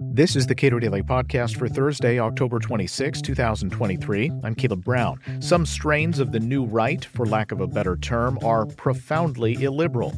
[0.00, 4.32] This is the Cato Daily Podcast for Thursday, October 26, 2023.
[4.42, 5.20] I'm Caleb Brown.
[5.40, 10.14] Some strains of the new right, for lack of a better term, are profoundly illiberal.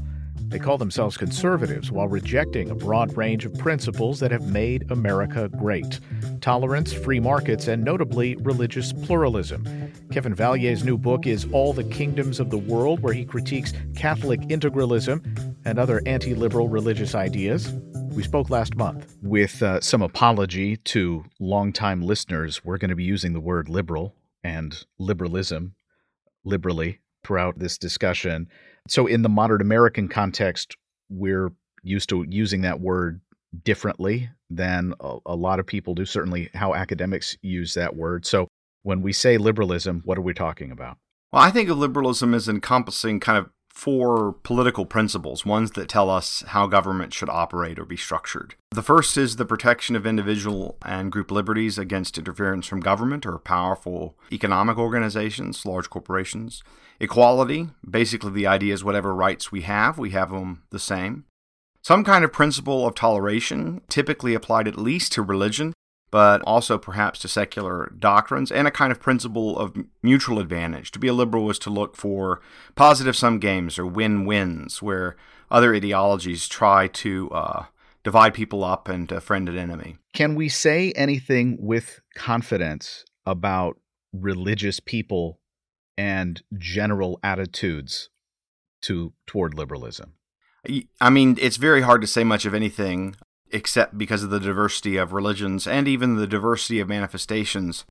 [0.48, 5.48] They call themselves conservatives while rejecting a broad range of principles that have made America
[5.50, 6.00] great
[6.40, 9.92] tolerance, free markets, and notably religious pluralism.
[10.10, 14.40] Kevin Vallier's new book is All the Kingdoms of the World, where he critiques Catholic
[14.42, 15.22] integralism
[15.64, 17.74] and other anti liberal religious ideas.
[18.18, 19.16] We spoke last month.
[19.22, 24.12] With uh, some apology to longtime listeners, we're going to be using the word liberal
[24.42, 25.76] and liberalism
[26.44, 28.48] liberally throughout this discussion.
[28.88, 30.76] So, in the modern American context,
[31.08, 31.52] we're
[31.84, 33.20] used to using that word
[33.62, 38.26] differently than a, a, lot of people do, certainly how academics use that word.
[38.26, 38.48] So,
[38.82, 40.98] when we say liberalism, what are we talking about?
[41.32, 46.10] Well, I think of liberalism as encompassing kind of four political principles, ones that tell
[46.10, 48.56] us how government should operate or be structured.
[48.72, 53.38] The first is the protection of individual and group liberties against interference from government or
[53.38, 56.64] powerful economic organizations, large corporations.
[56.98, 61.24] Equality, basically the idea is whatever rights we have, we have them the same.
[61.80, 65.72] Some kind of principle of toleration, typically applied at least to religion,
[66.10, 70.90] but also perhaps to secular doctrines, and a kind of principle of mutual advantage.
[70.92, 72.40] To be a liberal was to look for
[72.74, 75.16] positive sum games or win wins, where
[75.50, 77.64] other ideologies try to uh,
[78.04, 79.96] divide people up into friend and enemy.
[80.14, 83.78] Can we say anything with confidence about
[84.12, 85.40] religious people
[85.96, 88.08] and general attitudes
[88.82, 90.14] to toward liberalism?
[91.00, 93.14] I mean, it's very hard to say much of anything
[93.50, 97.84] except because of the diversity of religions and even the diversity of manifestations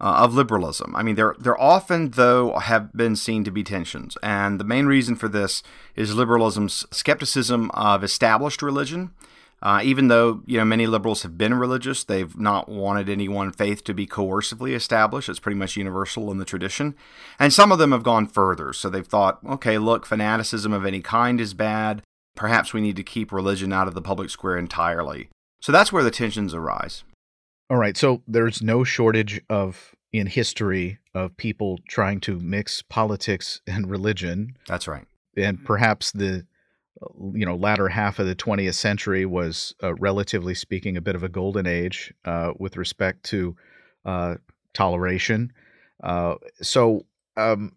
[0.00, 0.94] uh, of liberalism.
[0.94, 4.86] I mean, there there often though have been seen to be tensions, and the main
[4.86, 5.62] reason for this
[5.94, 9.10] is liberalism's skepticism of established religion.
[9.62, 13.50] Uh, even though you know many liberals have been religious, they've not wanted any one
[13.50, 15.30] faith to be coercively established.
[15.30, 16.94] It's pretty much universal in the tradition,
[17.38, 18.74] and some of them have gone further.
[18.74, 22.02] So they've thought, okay, look, fanaticism of any kind is bad
[22.36, 25.28] perhaps we need to keep religion out of the public square entirely.
[25.60, 27.02] So that's where the tensions arise.
[27.68, 27.96] All right.
[27.96, 34.56] So there's no shortage of in history of people trying to mix politics and religion.
[34.68, 35.06] That's right.
[35.36, 36.46] And perhaps the
[37.32, 41.22] you know latter half of the 20th century was uh, relatively speaking a bit of
[41.22, 43.56] a golden age uh, with respect to
[44.04, 44.36] uh,
[44.72, 45.52] toleration.
[46.02, 47.04] Uh, so
[47.36, 47.72] um,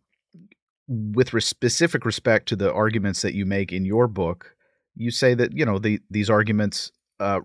[0.89, 4.55] with res- specific respect to the arguments that you make in your book,
[4.95, 7.39] you say that you know the, these arguments uh,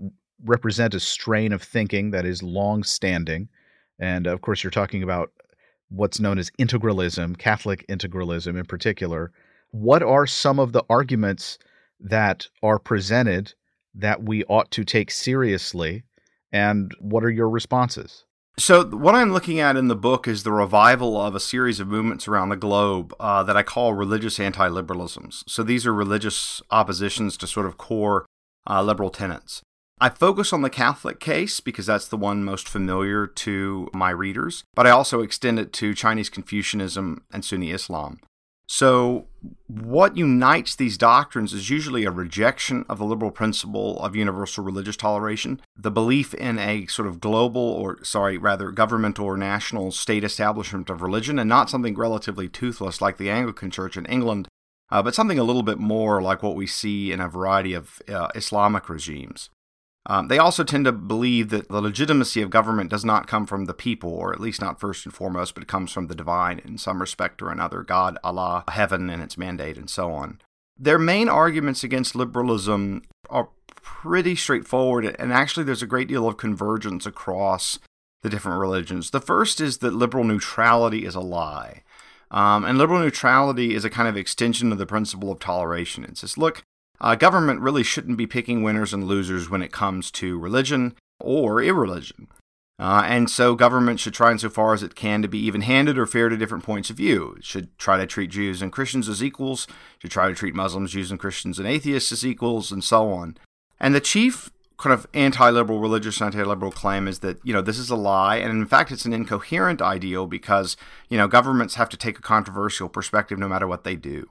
[0.44, 3.48] represent a strain of thinking that is long-standing,
[3.98, 5.30] and of course, you're talking about
[5.90, 9.30] what's known as integralism, Catholic integralism in particular.
[9.70, 11.58] What are some of the arguments
[12.00, 13.54] that are presented
[13.94, 16.02] that we ought to take seriously,
[16.52, 18.24] and what are your responses?
[18.56, 21.88] So, what I'm looking at in the book is the revival of a series of
[21.88, 25.42] movements around the globe uh, that I call religious anti liberalisms.
[25.48, 28.26] So, these are religious oppositions to sort of core
[28.68, 29.60] uh, liberal tenets.
[30.00, 34.62] I focus on the Catholic case because that's the one most familiar to my readers,
[34.74, 38.20] but I also extend it to Chinese Confucianism and Sunni Islam.
[38.66, 39.26] So,
[39.66, 44.96] what unites these doctrines is usually a rejection of the liberal principle of universal religious
[44.96, 50.24] toleration, the belief in a sort of global or, sorry, rather governmental or national state
[50.24, 54.48] establishment of religion, and not something relatively toothless like the Anglican Church in England,
[54.90, 58.00] uh, but something a little bit more like what we see in a variety of
[58.08, 59.50] uh, Islamic regimes.
[60.06, 63.64] Um, they also tend to believe that the legitimacy of government does not come from
[63.64, 66.60] the people, or at least not first and foremost, but it comes from the divine
[66.64, 70.40] in some respect or another God, Allah, heaven, and its mandate, and so on.
[70.78, 76.36] Their main arguments against liberalism are pretty straightforward, and actually, there's a great deal of
[76.36, 77.78] convergence across
[78.22, 79.10] the different religions.
[79.10, 81.82] The first is that liberal neutrality is a lie.
[82.30, 86.04] Um, and liberal neutrality is a kind of extension of the principle of toleration.
[86.04, 86.62] It says, look,
[87.04, 91.62] uh, government really shouldn't be picking winners and losers when it comes to religion or
[91.62, 92.28] irreligion.
[92.78, 96.06] Uh, and so government should try insofar as it can to be even handed or
[96.06, 97.34] fair to different points of view.
[97.36, 99.66] It should try to treat Jews and Christians as equals,
[99.98, 103.36] should try to treat Muslims, Jews, and Christians and atheists as equals, and so on.
[103.78, 107.90] And the chief kind of anti-liberal religious anti-liberal claim is that you know this is
[107.90, 110.76] a lie and in fact it's an incoherent ideal because
[111.08, 114.28] you know governments have to take a controversial perspective no matter what they do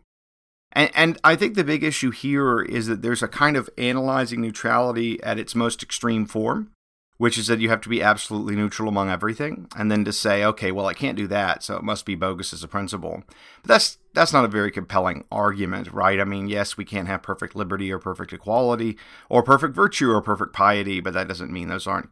[0.74, 4.42] and, and I think the big issue here is that there's a kind of analyzing
[4.42, 6.72] neutrality at its most extreme form,
[7.18, 10.44] which is that you have to be absolutely neutral among everything, and then to say,
[10.44, 13.24] okay, well, I can't do that, so it must be bogus as a principle.
[13.62, 16.20] But that's that's not a very compelling argument, right?
[16.20, 18.98] I mean, yes, we can't have perfect liberty or perfect equality
[19.30, 22.10] or perfect virtue or perfect piety, but that doesn't mean those aren't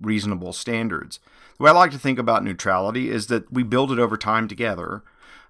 [0.00, 1.18] reasonable standards.
[1.58, 4.48] The way I like to think about neutrality is that we build it over time
[4.48, 5.02] together.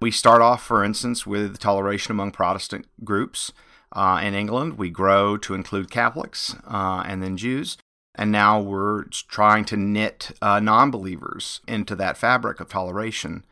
[0.03, 3.53] We start off, for instance, with toleration among Protestant groups.
[3.93, 7.77] Uh, in England, we grow to include Catholics uh, and then Jews.
[8.13, 13.45] And now we're trying to knit uh, non believers into that fabric of toleration.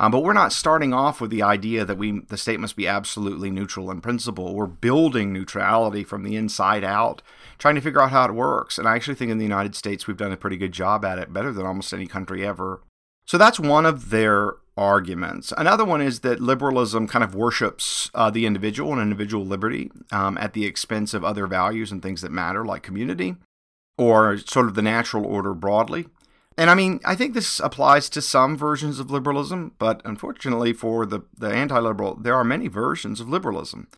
[0.00, 2.88] Um, but we're not starting off with the idea that we the state must be
[2.88, 4.54] absolutely neutral in principle.
[4.54, 7.20] We're building neutrality from the inside out,
[7.58, 8.78] trying to figure out how it works.
[8.78, 11.18] And I actually think in the United States we've done a pretty good job at
[11.18, 12.80] it, better than almost any country ever.
[13.26, 15.52] So that's one of their arguments.
[15.56, 20.38] Another one is that liberalism kind of worships uh, the individual and individual liberty um,
[20.38, 23.36] at the expense of other values and things that matter, like community,
[23.98, 26.06] or sort of the natural order broadly.
[26.56, 31.06] And I mean, I think this applies to some versions of liberalism, but unfortunately for
[31.06, 33.88] the, the anti liberal, there are many versions of liberalism.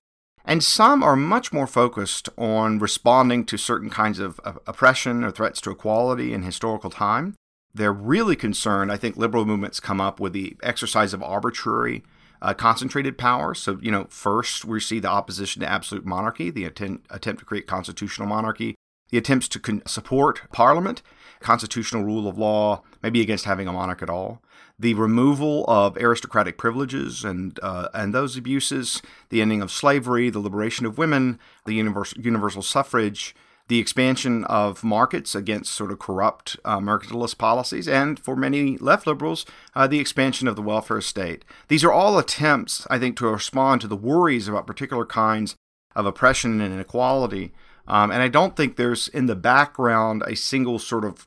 [0.44, 5.30] And some are much more focused on responding to certain kinds of, of oppression or
[5.30, 7.34] threats to equality in historical time.
[7.74, 12.02] They're really concerned, I think liberal movements come up with the exercise of arbitrary,
[12.42, 13.54] uh, concentrated power.
[13.54, 17.44] So, you know, first we see the opposition to absolute monarchy, the attempt, attempt to
[17.44, 18.74] create constitutional monarchy,
[19.10, 21.02] the attempts to con- support parliament,
[21.40, 24.42] constitutional rule of law, maybe against having a monarch at all,
[24.78, 30.38] the removal of aristocratic privileges and uh, and those abuses, the ending of slavery, the
[30.38, 33.34] liberation of women, the universal, universal suffrage,
[33.70, 39.06] the expansion of markets against sort of corrupt uh, mercantilist policies, and for many left
[39.06, 41.44] liberals, uh, the expansion of the welfare state.
[41.68, 45.56] These are all attempts, I think, to respond to the worries about particular kinds
[45.96, 47.52] of oppression and inequality
[47.90, 51.26] um, and I don't think there's in the background a single sort of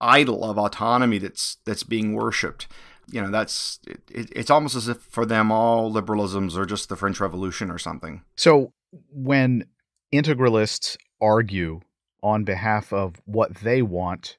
[0.00, 2.66] idol of autonomy that's that's being worshipped.
[3.08, 6.96] You know, that's it, it's almost as if for them all liberalisms are just the
[6.96, 8.22] French Revolution or something.
[8.36, 8.72] So
[9.12, 9.66] when
[10.12, 11.80] integralists argue
[12.22, 14.36] on behalf of what they want,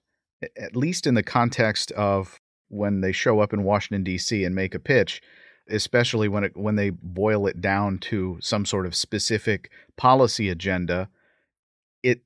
[0.57, 2.39] at least in the context of
[2.69, 4.43] when they show up in Washington D.C.
[4.43, 5.21] and make a pitch,
[5.69, 11.09] especially when it when they boil it down to some sort of specific policy agenda,
[12.03, 12.21] it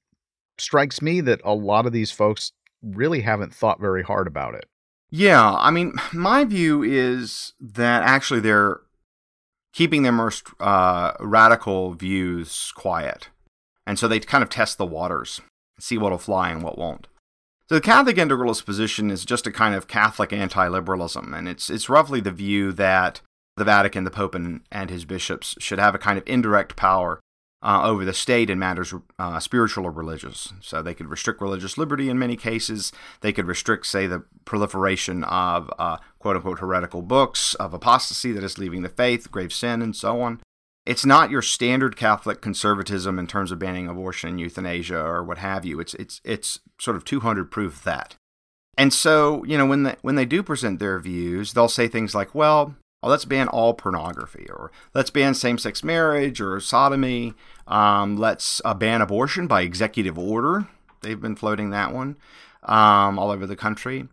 [0.57, 4.65] strikes me that a lot of these folks really haven't thought very hard about it.
[5.11, 8.81] Yeah, I mean, my view is that actually they're
[9.73, 13.29] keeping their most uh, radical views quiet.
[13.85, 15.41] And so they kind of test the waters,
[15.79, 17.07] see what'll fly and what won't.
[17.69, 21.87] So the Catholic integralist position is just a kind of Catholic anti-liberalism, and it's it's
[21.87, 23.21] roughly the view that
[23.55, 27.21] the Vatican, the Pope, and, and his bishops should have a kind of indirect power
[27.63, 30.51] uh, over the state in matters uh, spiritual or religious.
[30.61, 32.91] So they could restrict religious liberty in many cases.
[33.21, 38.43] They could restrict, say, the proliferation of uh, quote unquote heretical books, of apostasy that
[38.43, 40.41] is leaving the faith, grave sin, and so on.
[40.85, 45.37] It's not your standard Catholic conservatism in terms of banning abortion and euthanasia or what
[45.37, 45.79] have you.
[45.79, 48.15] It's it's it's sort of 200 proof that.
[48.77, 52.15] And so, you know, when they, when they do present their views, they'll say things
[52.15, 57.33] like, well, oh, let's ban all pornography, or let's ban same sex marriage or sodomy.
[57.67, 60.67] Um, let's uh, ban abortion by executive order.
[61.01, 62.17] They've been floating that one
[62.63, 64.07] um, all over the country.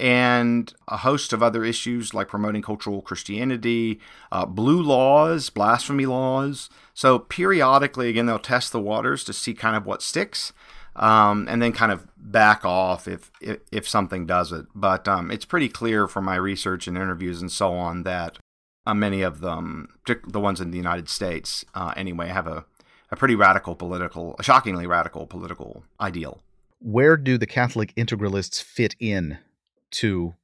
[0.00, 3.98] And a host of other issues like promoting cultural Christianity,
[4.30, 6.70] uh, blue laws, blasphemy laws.
[6.94, 10.52] So, periodically, again, they'll test the waters to see kind of what sticks.
[10.94, 14.66] Um, and then kind of back off if if, if something does it.
[14.74, 18.38] But um, it's pretty clear from my research and interviews and so on that
[18.88, 19.88] uh, many of them,
[20.26, 22.64] the ones in the United States uh, anyway, have a,
[23.10, 26.40] a pretty radical political, a shockingly radical political ideal.
[26.80, 29.38] Where do the Catholic integralists fit in
[29.92, 30.34] to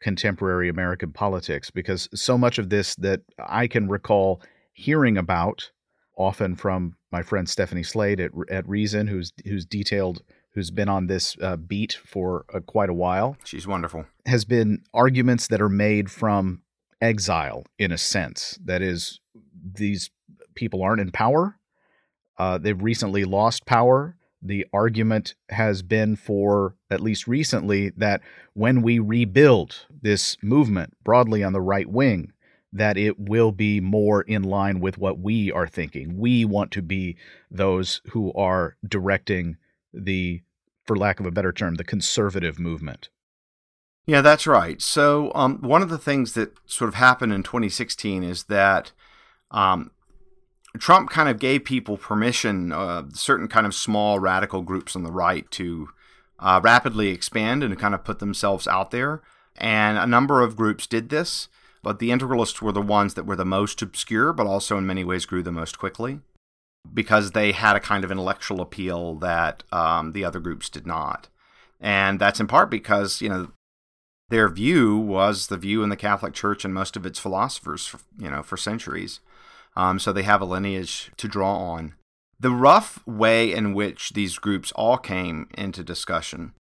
[0.00, 1.70] contemporary American politics?
[1.70, 4.42] Because so much of this that I can recall
[4.72, 5.70] hearing about
[6.16, 10.22] often from my friend Stephanie Slade at, at Reason, who's who's detailed,
[10.54, 13.36] who's been on this uh, beat for uh, quite a while.
[13.44, 14.06] She's wonderful.
[14.26, 16.62] Has been arguments that are made from
[17.00, 18.58] exile, in a sense.
[18.64, 19.20] That is,
[19.74, 20.10] these
[20.54, 21.58] people aren't in power.
[22.38, 24.16] Uh, they've recently lost power.
[24.44, 28.20] The argument has been for at least recently that
[28.52, 32.32] when we rebuild this movement broadly on the right wing,
[32.70, 36.18] that it will be more in line with what we are thinking.
[36.18, 37.16] We want to be
[37.50, 39.56] those who are directing
[39.94, 40.42] the,
[40.84, 43.08] for lack of a better term, the conservative movement.
[44.06, 44.82] Yeah, that's right.
[44.82, 48.92] So, um, one of the things that sort of happened in 2016 is that
[49.50, 49.92] um,
[50.78, 55.12] Trump kind of gave people permission, uh, certain kind of small radical groups on the
[55.12, 55.88] right, to
[56.40, 59.22] uh, rapidly expand and kind of put themselves out there.
[59.56, 61.48] And a number of groups did this.
[61.84, 65.04] but the integralists were the ones that were the most obscure, but also in many
[65.04, 66.20] ways grew the most quickly
[66.92, 71.28] because they had a kind of intellectual appeal that um, the other groups did not.
[71.80, 73.52] And that's in part because, you know,
[74.30, 78.00] their view was the view in the Catholic Church and most of its philosophers, for,
[78.18, 79.20] you know, for centuries.
[79.76, 81.94] Um, so they have a lineage to draw on.
[82.38, 86.52] The rough way in which these groups all came into discussion,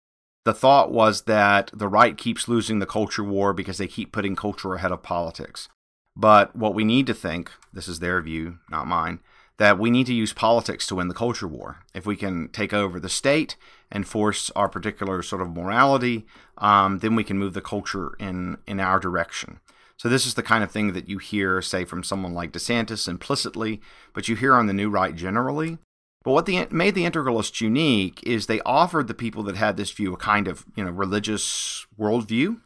[0.44, 4.36] the thought was that the right keeps losing the culture war because they keep putting
[4.36, 5.68] culture ahead of politics.
[6.16, 9.20] But what we need to think, this is their view, not mine,
[9.58, 11.78] that we need to use politics to win the culture war.
[11.94, 13.56] If we can take over the state
[13.90, 16.26] and force our particular sort of morality,
[16.58, 19.60] um, then we can move the culture in in our direction.
[20.02, 23.06] So this is the kind of thing that you hear, say, from someone like DeSantis
[23.06, 23.80] implicitly,
[24.12, 25.78] but you hear on the new right generally.
[26.24, 29.92] But what the, made the integralists unique is they offered the people that had this
[29.92, 32.62] view a kind of you know religious worldview,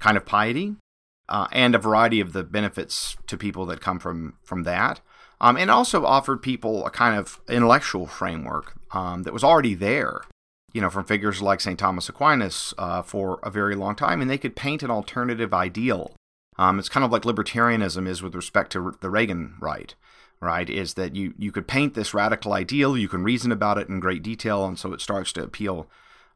[0.00, 0.76] kind of piety,
[1.28, 5.00] uh, and a variety of the benefits to people that come from from that.
[5.40, 10.20] Um, and also offered people a kind of intellectual framework um, that was already there,
[10.72, 11.76] you know, from figures like St.
[11.76, 16.14] Thomas Aquinas uh, for a very long time, and they could paint an alternative ideal.
[16.58, 19.94] Um, it's kind of like libertarianism is with respect to the Reagan right,
[20.40, 20.68] right?
[20.68, 24.00] Is that you you could paint this radical ideal, you can reason about it in
[24.00, 25.88] great detail, and so it starts to appeal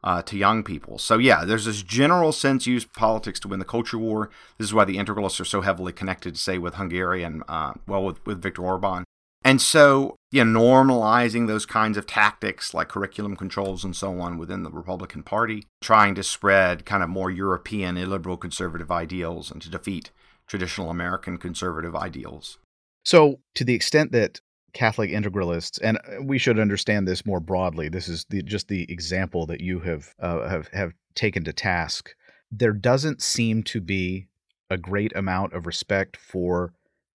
[0.04, 0.98] uh, to young people.
[0.98, 4.30] So yeah, there's this general sense use politics to win the culture war.
[4.58, 8.04] This is why the integralists are so heavily connected, say, with Hungary and uh, well,
[8.04, 9.04] with, with Viktor Orban.
[9.44, 14.38] And so, you know, normalizing those kinds of tactics like curriculum controls and so on
[14.38, 19.60] within the Republican Party, trying to spread kind of more European illiberal conservative ideals and
[19.62, 20.10] to defeat
[20.46, 22.58] traditional American conservative ideals.
[23.04, 24.40] So, to the extent that
[24.72, 27.88] Catholic integralists, and uh, we should understand this more broadly.
[27.88, 32.14] This is the, just the example that you have uh, have have taken to task.
[32.50, 34.28] There doesn't seem to be
[34.70, 36.72] a great amount of respect for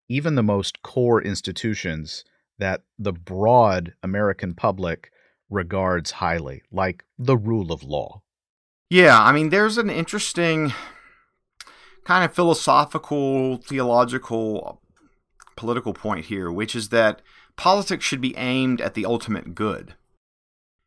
[0.08, 2.24] even the most core institutions
[2.58, 5.10] that the broad American public
[5.50, 8.22] regards highly, like the rule of law.
[8.90, 10.72] Yeah, I mean, there's an interesting
[12.04, 14.80] kind of philosophical, theological,
[15.56, 17.20] political point here, which is that
[17.56, 19.94] politics should be aimed at the ultimate good.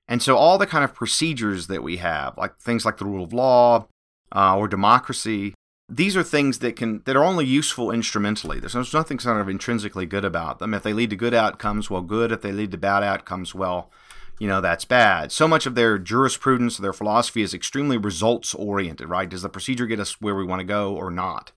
[0.07, 3.23] And so all the kind of procedures that we have, like things like the rule
[3.23, 3.87] of law
[4.33, 5.53] uh, or democracy,
[5.89, 8.59] these are things that can that are only useful instrumentally.
[8.59, 10.73] There's, there's nothing sort of intrinsically good about them.
[10.73, 12.31] If they lead to good outcomes, well, good.
[12.31, 13.91] If they lead to bad outcomes, well,
[14.39, 15.31] you know that's bad.
[15.31, 19.29] So much of their jurisprudence, their philosophy is extremely results oriented, right?
[19.29, 21.51] Does the procedure get us where we want to go or not?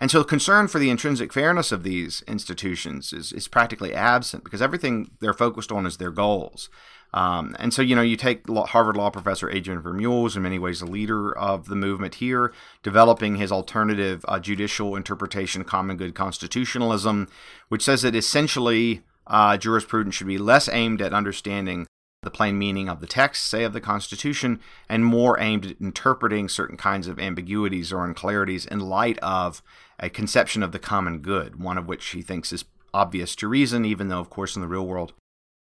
[0.00, 4.62] And so concern for the intrinsic fairness of these institutions is, is practically absent because
[4.62, 6.70] everything they're focused on is their goals.
[7.12, 10.80] Um, and so, you know, you take Harvard law professor Adrian Vermeule, in many ways
[10.80, 12.52] a leader of the movement here,
[12.82, 17.28] developing his alternative uh, judicial interpretation, of common good constitutionalism,
[17.68, 21.86] which says that essentially uh, jurisprudence should be less aimed at understanding
[22.22, 26.48] the plain meaning of the text, say, of the Constitution, and more aimed at interpreting
[26.48, 29.62] certain kinds of ambiguities or unclarities in light of
[29.98, 33.84] a conception of the common good, one of which he thinks is obvious to reason,
[33.84, 35.14] even though, of course, in the real world,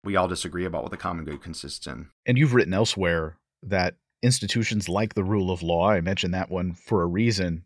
[0.04, 2.08] we all disagree about what the common good consists in.
[2.26, 6.74] And you've written elsewhere that institutions like the rule of law, I mentioned that one
[6.74, 7.64] for a reason,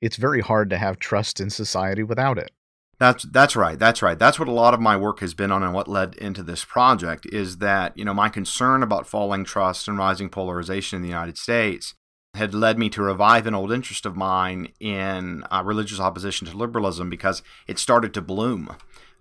[0.00, 2.50] it's very hard to have trust in society without it.
[2.98, 3.78] That's that's right.
[3.78, 4.18] That's right.
[4.18, 6.64] That's what a lot of my work has been on and what led into this
[6.64, 11.08] project is that, you know, my concern about falling trust and rising polarization in the
[11.08, 11.94] United States
[12.34, 16.56] had led me to revive an old interest of mine in uh, religious opposition to
[16.56, 18.74] liberalism because it started to bloom.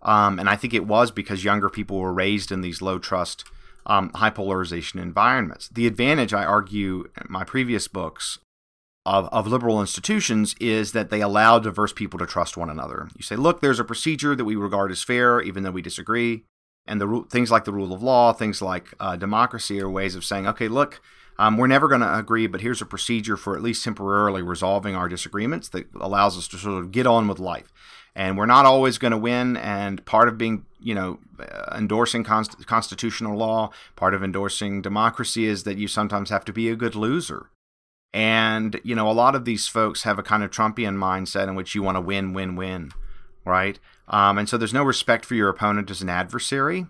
[0.03, 3.43] Um, and I think it was because younger people were raised in these low trust,
[3.86, 5.70] um, high polarization environments.
[5.70, 8.39] The advantage, I argue, in my previous books
[9.05, 13.10] of, of liberal institutions is that they allow diverse people to trust one another.
[13.15, 16.43] You say, look, there's a procedure that we regard as fair, even though we disagree.
[16.86, 20.25] And the things like the rule of law, things like uh, democracy, are ways of
[20.25, 21.00] saying, okay, look,
[21.38, 24.96] um, we're never going to agree, but here's a procedure for at least temporarily resolving
[24.96, 27.72] our disagreements that allows us to sort of get on with life.
[28.15, 29.57] And we're not always going to win.
[29.57, 35.45] And part of being, you know, uh, endorsing const- constitutional law, part of endorsing democracy
[35.45, 37.49] is that you sometimes have to be a good loser.
[38.13, 41.55] And, you know, a lot of these folks have a kind of Trumpian mindset in
[41.55, 42.91] which you want to win, win, win,
[43.45, 43.79] right?
[44.09, 46.87] Um, and so there's no respect for your opponent as an adversary.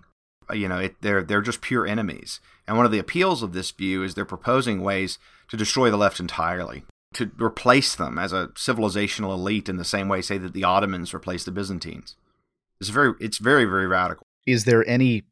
[0.50, 2.40] Uh, you know, it, they're they're just pure enemies.
[2.66, 5.96] And one of the appeals of this view is they're proposing ways to destroy the
[5.96, 6.84] left entirely,
[7.14, 11.14] to replace them as a civilizational elite in the same way, say that the Ottomans
[11.14, 12.16] replaced the Byzantines.
[12.80, 14.26] It's very, it's very, very radical.
[14.46, 15.22] Is there any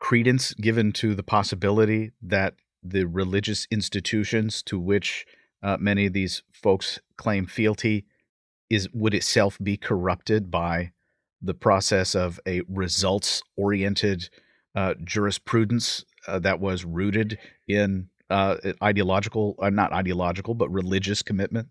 [0.00, 5.26] credence given to the possibility that the religious institutions to which
[5.62, 8.04] uh, many of these folks claim fealty
[8.68, 10.92] is would itself be corrupted by
[11.40, 14.28] the process of a results oriented
[14.74, 21.68] uh, jurisprudence uh, that was rooted in uh, ideological, uh, not ideological, but religious commitment?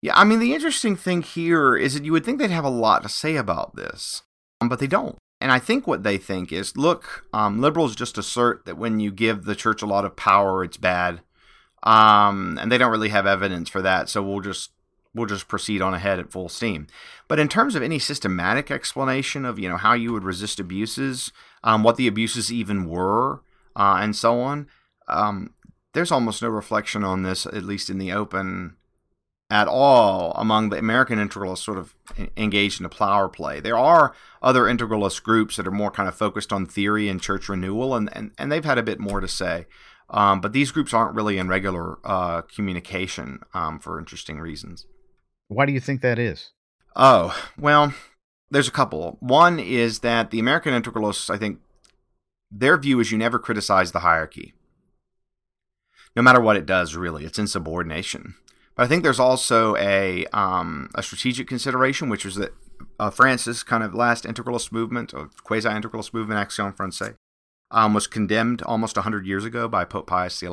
[0.00, 2.70] Yeah, I mean, the interesting thing here is that you would think they'd have a
[2.70, 4.22] lot to say about this,
[4.60, 5.16] um, but they don't.
[5.40, 9.10] And I think what they think is look, um, liberals just assert that when you
[9.10, 11.20] give the church a lot of power, it's bad.
[11.82, 14.70] Um, and they don't really have evidence for that, so we'll just
[15.14, 16.86] we'll just proceed on ahead at full steam.
[17.28, 21.32] But in terms of any systematic explanation of you know how you would resist abuses,
[21.62, 23.42] um, what the abuses even were,
[23.76, 24.66] uh, and so on,
[25.06, 25.54] um,
[25.94, 28.76] there's almost no reflection on this, at least in the open,
[29.50, 31.94] at all among the American integralists sort of
[32.36, 33.60] engaged in a power play.
[33.60, 37.48] There are other integralist groups that are more kind of focused on theory and church
[37.48, 39.66] renewal, and, and, and they've had a bit more to say.
[40.10, 44.86] Um, but these groups aren't really in regular uh, communication um, for interesting reasons.
[45.48, 46.52] Why do you think that is?
[46.96, 47.94] Oh, well,
[48.50, 49.16] there's a couple.
[49.20, 51.60] One is that the American integralists, I think,
[52.50, 54.54] their view is you never criticize the hierarchy.
[56.16, 58.34] No matter what it does, really, it's insubordination.
[58.74, 62.54] But I think there's also a um, a strategic consideration, which was that
[62.98, 67.14] uh, France's kind of last integralist movement, or quasi-integralist movement, Action Française,
[67.70, 70.48] um, was condemned almost 100 years ago by Pope Pius XI.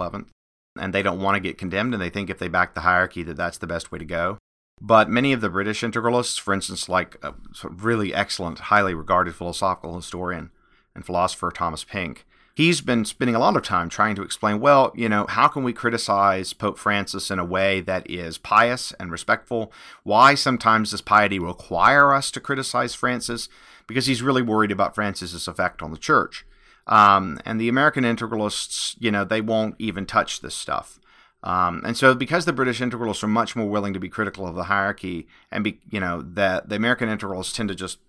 [0.78, 3.24] And they don't want to get condemned, and they think if they back the hierarchy,
[3.24, 4.38] that that's the best way to go.
[4.82, 7.34] But many of the British integralists, for instance, like a
[7.70, 10.52] really excellent, highly regarded philosophical historian
[10.94, 14.92] and philosopher Thomas Pink, he's been spending a lot of time trying to explain well,
[14.96, 19.12] you know, how can we criticize Pope Francis in a way that is pious and
[19.12, 19.72] respectful?
[20.04, 23.50] Why sometimes does piety require us to criticize Francis?
[23.88, 26.46] Because he's really worried about Francis's effect on the church.
[26.88, 31.00] Um, and the American integralists, you know, they won't even touch this stuff.
[31.44, 34.56] Um, and so, because the British integralists are much more willing to be critical of
[34.56, 38.00] the hierarchy, and be, you know, that the American integralists tend to just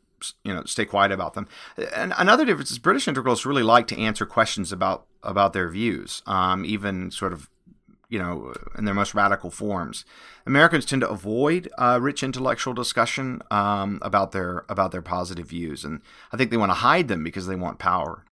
[0.45, 1.49] you know stay quiet about them.
[1.95, 6.23] And another difference is British integralists really like to answer questions about about their views,
[6.27, 7.51] um, even sort of
[8.09, 10.05] you know in their most radical forms.
[10.47, 15.85] Americans tend to avoid uh, rich intellectual discussion um, about their about their positive views,
[15.85, 16.01] and
[16.33, 18.25] I think they want to hide them because they want power.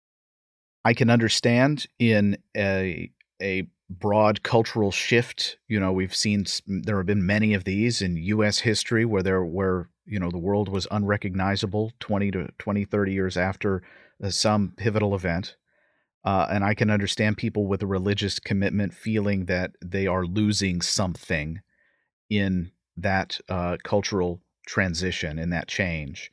[0.85, 5.57] I can understand in a a broad cultural shift.
[5.67, 8.59] You know, we've seen there have been many of these in U.S.
[8.59, 13.37] history where there were you know the world was unrecognizable 20 to 20 30 years
[13.37, 13.81] after
[14.23, 15.55] uh, some pivotal event
[16.25, 20.81] uh, and i can understand people with a religious commitment feeling that they are losing
[20.81, 21.61] something
[22.29, 26.31] in that uh, cultural transition in that change.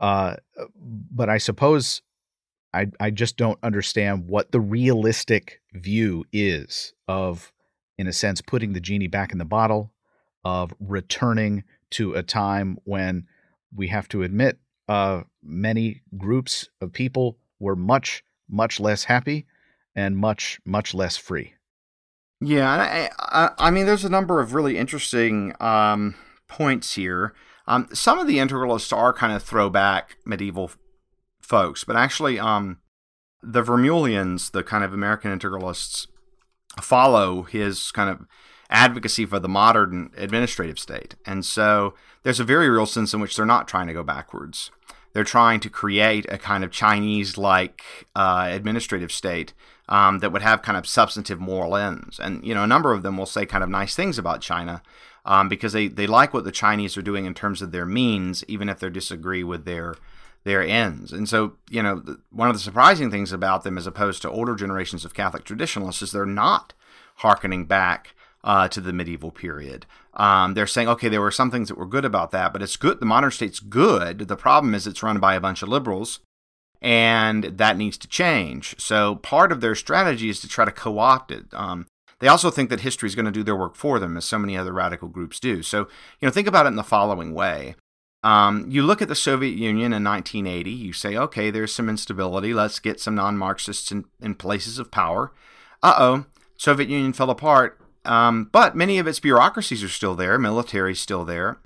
[0.00, 0.36] Uh,
[0.76, 2.02] but i suppose
[2.74, 7.50] I, I just don't understand what the realistic view is of
[7.96, 9.94] in a sense putting the genie back in the bottle
[10.44, 13.26] of returning to a time when
[13.74, 19.46] we have to admit uh, many groups of people were much, much less happy
[19.94, 21.54] and much, much less free.
[22.40, 26.14] Yeah, I, I, I mean, there's a number of really interesting um,
[26.48, 27.34] points here.
[27.66, 30.70] Um, some of the integralists are kind of throwback medieval
[31.40, 32.78] folks, but actually, um,
[33.42, 36.06] the Vermulians, the kind of American integralists,
[36.80, 38.26] follow his kind of
[38.70, 41.14] advocacy for the modern administrative state.
[41.24, 44.70] And so there's a very real sense in which they're not trying to go backwards.
[45.12, 47.82] They're trying to create a kind of Chinese like
[48.14, 49.54] uh, administrative state
[49.88, 52.18] um, that would have kind of substantive moral ends.
[52.18, 54.82] And, you know, a number of them will say kind of nice things about China
[55.24, 58.44] um, because they, they like what the Chinese are doing in terms of their means,
[58.46, 59.94] even if they disagree with their
[60.44, 61.12] their ends.
[61.12, 64.54] And so, you know, one of the surprising things about them, as opposed to older
[64.54, 66.72] generations of Catholic traditionalists, is they're not
[67.16, 69.86] harkening back uh, to the medieval period.
[70.14, 72.76] Um, they're saying, okay, there were some things that were good about that, but it's
[72.76, 73.00] good.
[73.00, 74.20] The modern state's good.
[74.20, 76.20] The problem is it's run by a bunch of liberals,
[76.80, 78.74] and that needs to change.
[78.78, 81.46] So part of their strategy is to try to co-opt it.
[81.52, 81.86] Um,
[82.18, 84.38] they also think that history is going to do their work for them, as so
[84.38, 85.62] many other radical groups do.
[85.62, 85.80] So,
[86.20, 87.74] you know, think about it in the following way.
[88.22, 92.54] Um, you look at the Soviet Union in 1980, you say, okay, there's some instability.
[92.54, 95.32] Let's get some non Marxists in, in places of power.
[95.82, 97.78] Uh oh, Soviet Union fell apart.
[98.06, 101.58] Um, but many of its bureaucracies are still there, military is still there.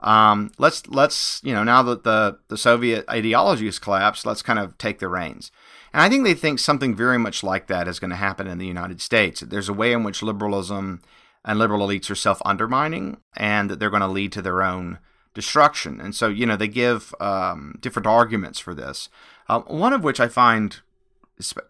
[0.00, 4.58] Um, let's let's you know now that the the Soviet ideology has collapsed, let's kind
[4.58, 5.50] of take the reins.
[5.92, 8.58] And I think they think something very much like that is going to happen in
[8.58, 9.40] the United States.
[9.40, 11.02] There's a way in which liberalism
[11.44, 14.98] and liberal elites are self undermining, and that they're going to lead to their own
[15.34, 16.00] destruction.
[16.00, 19.08] And so you know they give um, different arguments for this.
[19.48, 20.80] Uh, one of which I find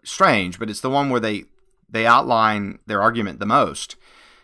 [0.03, 1.45] strange, but it's the one where they
[1.91, 3.95] they outline their argument the most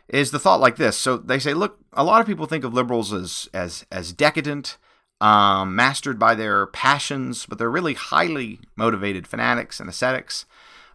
[0.08, 0.98] is the thought like this.
[0.98, 4.78] So they say, look, a lot of people think of liberals as as as decadent,
[5.22, 10.46] um, mastered by their passions, but they're really highly motivated fanatics and ascetics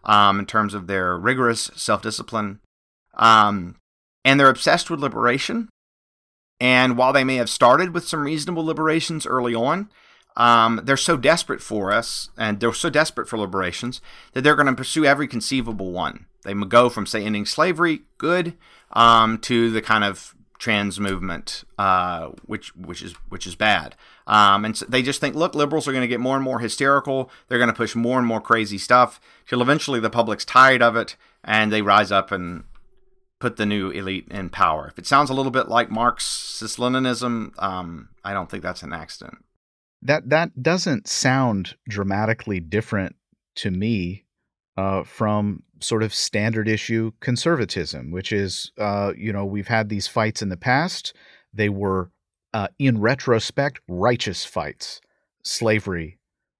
[0.03, 2.59] um, in terms of their rigorous self discipline.
[3.15, 3.75] Um,
[4.23, 5.69] and they're obsessed with liberation.
[6.59, 9.89] And while they may have started with some reasonable liberations early on,
[10.37, 13.99] um, they're so desperate for us and they're so desperate for liberations
[14.33, 16.27] that they're going to pursue every conceivable one.
[16.43, 18.55] They go from, say, ending slavery, good,
[18.93, 23.95] um, to the kind of trans movement, uh, which which is which is bad.
[24.27, 26.59] Um, and so they just think, look, liberals are going to get more and more
[26.59, 27.29] hysterical.
[27.47, 30.95] They're going to push more and more crazy stuff till eventually the public's tired of
[30.95, 32.63] it and they rise up and
[33.39, 34.87] put the new elite in power.
[34.87, 38.93] If it sounds a little bit like Marxist Leninism, um, I don't think that's an
[38.93, 39.43] accident.
[40.03, 43.15] That that doesn't sound dramatically different
[43.55, 44.25] to me
[44.77, 50.07] uh, from sort of standard issue conservatism, which is, uh, you know, we've had these
[50.07, 51.13] fights in the past.
[51.53, 52.11] They were,
[52.53, 55.01] uh, in retrospect, righteous fights
[55.43, 56.19] slavery,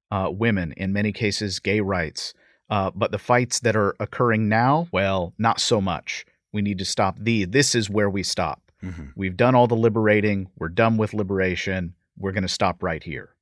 [0.10, 2.34] uh, women, in many cases, gay rights.
[2.70, 6.26] Uh, but the fights that are occurring now, well, not so much.
[6.54, 7.46] We need to stop the.
[7.46, 8.72] This is where we stop.
[8.84, 9.08] Mm-hmm.
[9.16, 10.50] We've done all the liberating.
[10.58, 11.94] We're done with liberation.
[12.18, 13.36] We're going to stop right here.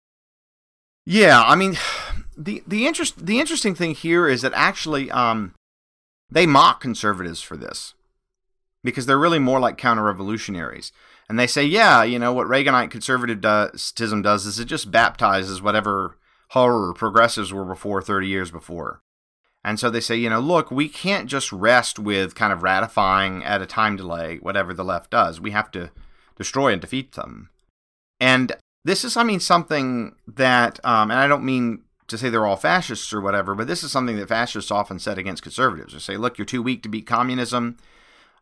[1.05, 1.77] Yeah, I mean,
[2.37, 5.53] the the interest the interesting thing here is that actually um,
[6.31, 7.93] they mock conservatives for this
[8.83, 10.91] because they're really more like counter revolutionaries.
[11.27, 16.17] And they say, yeah, you know, what Reaganite conservatism does is it just baptizes whatever
[16.49, 19.01] horror progressives were before 30 years before.
[19.63, 23.43] And so they say, you know, look, we can't just rest with kind of ratifying
[23.43, 25.41] at a time delay whatever the left does.
[25.41, 25.91] We have to
[26.37, 27.49] destroy and defeat them.
[28.19, 28.53] And
[28.85, 32.55] this is, I mean, something that, um, and I don't mean to say they're all
[32.55, 35.93] fascists or whatever, but this is something that fascists often said against conservatives.
[35.93, 37.77] They say, look, you're too weak to beat communism,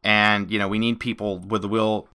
[0.04, 2.08] and you know we need people with the will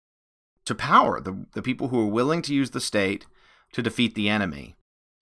[0.65, 3.27] to power, the the people who are willing to use the state
[3.73, 4.77] to defeat the enemy.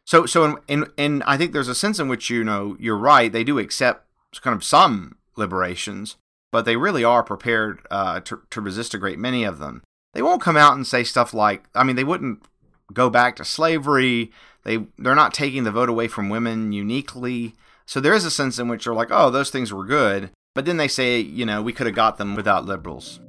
[0.05, 2.97] So, so in, in, in I think there's a sense in which you know you're
[2.97, 3.31] right.
[3.31, 4.07] They do accept
[4.41, 6.17] kind of some liberations,
[6.51, 9.83] but they really are prepared uh, to to resist a great many of them.
[10.15, 12.43] They won't come out and say stuff like, I mean, they wouldn't
[12.93, 14.31] go back to slavery.
[14.65, 17.55] They they're not taking the vote away from women uniquely.
[17.87, 20.31] So there is a sense in which they're like, oh, those things were good.
[20.55, 23.21] But then they say, you know, we could have got them without liberals.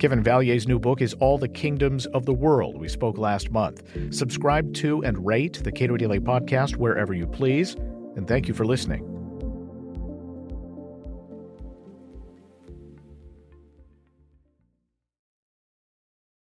[0.00, 2.80] Kevin Vallier's new book is All the Kingdoms of the World.
[2.80, 3.82] We spoke last month.
[4.14, 7.74] Subscribe to and rate the Cato Daily Podcast wherever you please.
[8.16, 9.19] And thank you for listening.